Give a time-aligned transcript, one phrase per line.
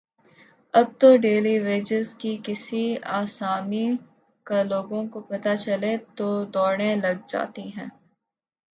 [0.73, 2.83] اب تو daily wages کی کسی
[3.19, 3.85] آسامی
[4.47, 7.89] کا لوگوں کو پتہ چلے تو دوڑیں لگ جاتی ہیں۔